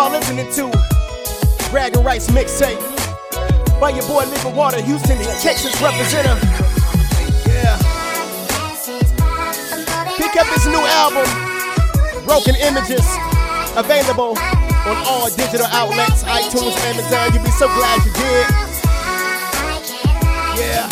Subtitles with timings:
[0.00, 0.70] are listening to
[1.70, 2.80] Bragging Rights Mixtape
[3.78, 6.42] by your boy Livin Water, Houston, and Texas representative.
[7.44, 7.76] Yeah.
[10.16, 11.28] Pick up his new album,
[12.24, 13.04] Broken Images,
[13.76, 14.38] available
[14.88, 17.34] on all digital outlets, iTunes, Amazon.
[17.34, 18.46] You'll be so glad you did.
[20.56, 20.88] Yeah.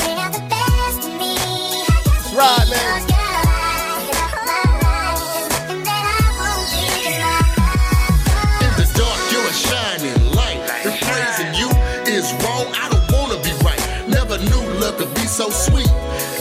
[2.13, 2.98] That's right, man.
[15.29, 15.93] Be so sweet.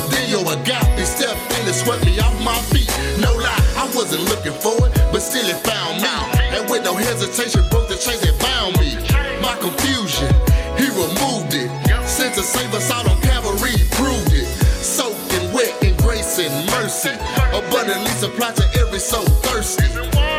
[0.10, 2.88] Then your agape stepped in and swept me off my feet.
[3.20, 6.08] No lie, I wasn't looking for it, but still it found me.
[6.56, 8.96] And with no hesitation, broke the chains that bound me.
[9.44, 10.32] My confusion,
[10.80, 11.68] he removed it.
[12.08, 14.48] Sent to save us out on Calvary, proved it.
[14.80, 17.12] Soaking wet in grace and mercy.
[17.52, 19.92] Abundantly supplied to every soul thirsty.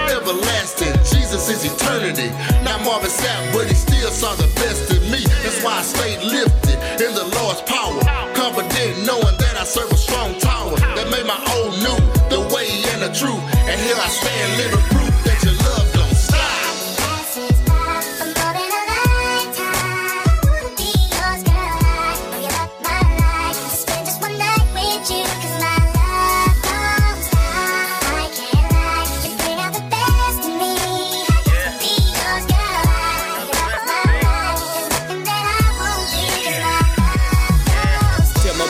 [0.09, 2.31] Everlasting, Jesus is eternity.
[2.65, 4.49] Not Marvin Sapp, but he still saw the
[14.09, 14.98] I stand,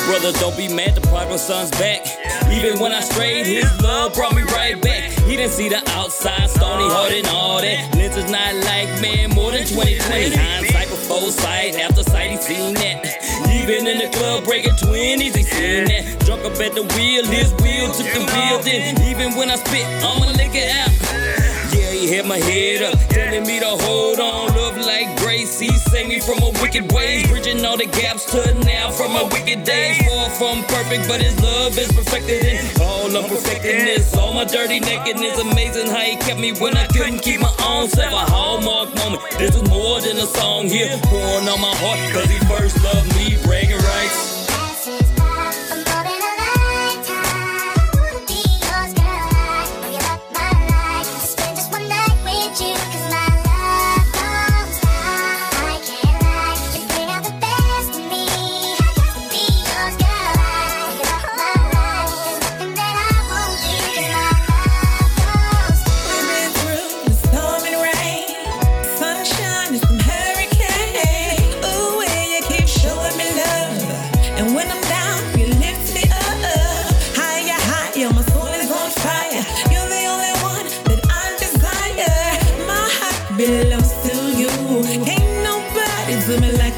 [0.08, 2.00] brother, don't be mad, the prodigal son's back.
[2.50, 5.10] Even when I strayed, his love brought me right back.
[5.28, 7.94] He didn't see the outside, stony heart and all that.
[7.94, 10.30] Lenses not like man, more than 2020.
[10.34, 13.04] Hindsight before sight, after sight, he seen that.
[13.52, 16.24] Even in the club, breaking 20s, he seen that.
[16.24, 18.80] Drunk up at the wheel, his wheel took the building.
[19.04, 21.57] Even when I spit, I'ma lick it out.
[21.98, 24.54] Had my head up, telling me to hold on.
[24.54, 28.54] Love like grace, he saved me from my wicked ways, bridging all the gaps to
[28.64, 29.98] now from my wicked days.
[30.06, 34.16] Far from perfect, but his love is perfected in all unperfectedness.
[34.16, 37.88] All my dirty nakedness, amazing how he kept me when I couldn't keep my own
[37.88, 38.12] self.
[38.12, 39.22] A hallmark moment.
[39.36, 43.14] This was more than a song here, pouring on my heart, cause he first loved
[43.16, 44.27] me, bragging rights.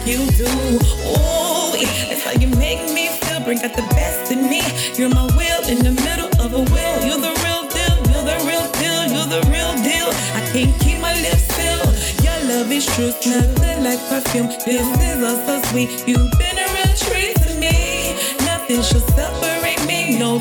[0.07, 0.47] You do.
[1.05, 1.75] Oh,
[2.09, 3.41] that's how you make me feel.
[3.41, 4.63] Bring out the best in me.
[4.97, 6.97] You're my will in the middle of a will.
[7.05, 7.97] You're the real deal.
[8.11, 9.01] You're the real deal.
[9.13, 10.09] You're the real deal.
[10.35, 11.85] I can't keep my lips still.
[12.25, 14.49] Your love is true, smelling like perfume.
[14.65, 15.91] This is all so sweet.
[16.07, 18.15] You've been a real treat to me.
[18.45, 20.19] Nothing shall separate me.
[20.19, 20.39] No